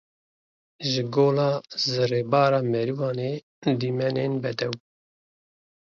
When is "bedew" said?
4.43-4.75